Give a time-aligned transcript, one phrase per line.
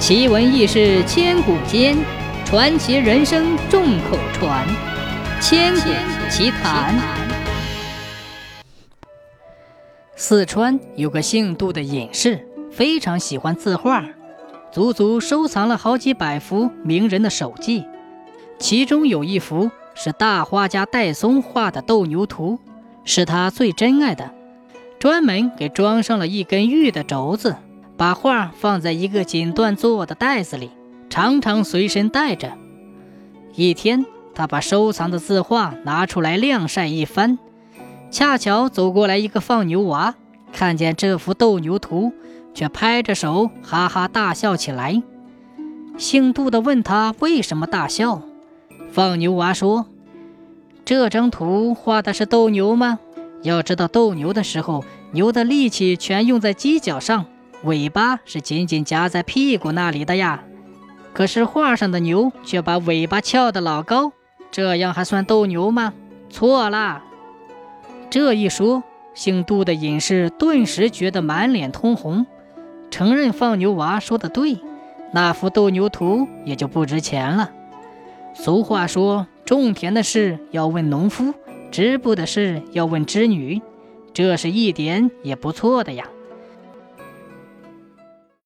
[0.00, 1.94] 奇闻异事千古间，
[2.46, 4.66] 传奇人生众口传。
[5.42, 5.90] 千古
[6.30, 6.98] 奇谈。
[10.16, 14.02] 四川有个姓杜的隐士，非常喜欢字画，
[14.72, 17.84] 足足收藏了好几百幅名人的手迹。
[18.58, 22.58] 其中有一幅是大画家戴嵩画的斗牛图，
[23.04, 24.32] 是他最珍爱的，
[24.98, 27.56] 专门给装上了一根玉的轴子。
[28.00, 30.70] 把画放在一个锦缎做的袋子里，
[31.10, 32.54] 常常随身带着。
[33.54, 37.38] 一天，他把收藏的字画拿出来晾晒一番，
[38.10, 40.14] 恰巧走过来一个放牛娃，
[40.50, 42.14] 看见这幅斗牛图，
[42.54, 45.02] 却拍着手哈哈大笑起来。
[45.98, 48.22] 姓杜的问他为什么大笑，
[48.90, 49.84] 放牛娃说
[50.86, 52.98] ：“这张图画的是斗牛吗？
[53.42, 57.26] 要知道斗牛的时候，牛的力气全用在犄角上。”
[57.64, 60.44] 尾巴是紧紧夹在屁股那里的呀，
[61.12, 64.12] 可是画上的牛却把尾巴翘得老高，
[64.50, 65.92] 这样还算斗牛吗？
[66.30, 67.04] 错啦！
[68.08, 68.82] 这一说，
[69.14, 72.26] 姓杜的隐士顿时觉得满脸通红，
[72.90, 74.58] 承认放牛娃说的对，
[75.12, 77.50] 那幅斗牛图也就不值钱了。
[78.32, 81.34] 俗话说，种田的事要问农夫，
[81.70, 83.60] 织布的事要问织女，
[84.14, 86.06] 这是一点也不错的呀。